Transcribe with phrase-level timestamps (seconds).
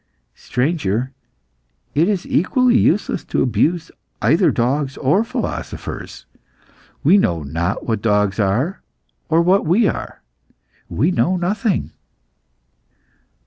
[0.33, 1.11] "Stranger,
[1.93, 6.25] it is equally useless to abuse either dogs or philosophers.
[7.03, 8.81] We know not what dogs are
[9.29, 10.23] or what we are.
[10.89, 11.91] We know nothing."